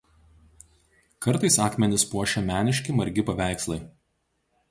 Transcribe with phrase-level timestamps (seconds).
[1.25, 3.79] Kartais akmenis puošia meniški margi paveikslai.